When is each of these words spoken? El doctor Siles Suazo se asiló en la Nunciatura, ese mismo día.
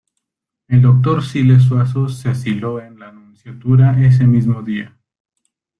El 0.67 0.81
doctor 0.81 1.23
Siles 1.23 1.61
Suazo 1.61 2.09
se 2.09 2.29
asiló 2.29 2.81
en 2.81 2.97
la 2.97 3.11
Nunciatura, 3.11 4.01
ese 4.03 4.25
mismo 4.25 4.63
día. 4.63 4.97